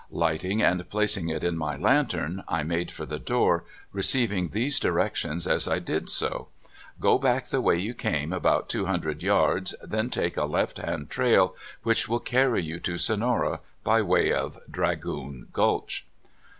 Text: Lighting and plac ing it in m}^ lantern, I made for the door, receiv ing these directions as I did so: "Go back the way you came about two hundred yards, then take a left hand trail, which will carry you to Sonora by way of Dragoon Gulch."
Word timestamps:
Lighting 0.09 0.63
and 0.63 0.89
plac 0.89 1.15
ing 1.15 1.29
it 1.29 1.43
in 1.43 1.57
m}^ 1.57 1.79
lantern, 1.79 2.43
I 2.47 2.63
made 2.63 2.89
for 2.89 3.05
the 3.05 3.19
door, 3.19 3.65
receiv 3.93 4.31
ing 4.31 4.47
these 4.47 4.79
directions 4.79 5.45
as 5.45 5.67
I 5.67 5.77
did 5.77 6.09
so: 6.09 6.47
"Go 6.99 7.19
back 7.19 7.45
the 7.49 7.61
way 7.61 7.77
you 7.77 7.93
came 7.93 8.33
about 8.33 8.67
two 8.67 8.87
hundred 8.87 9.21
yards, 9.21 9.75
then 9.83 10.09
take 10.09 10.37
a 10.37 10.45
left 10.45 10.79
hand 10.79 11.11
trail, 11.11 11.55
which 11.83 12.09
will 12.09 12.19
carry 12.19 12.63
you 12.63 12.79
to 12.79 12.97
Sonora 12.97 13.59
by 13.83 14.01
way 14.01 14.33
of 14.33 14.57
Dragoon 14.71 15.49
Gulch." 15.53 16.07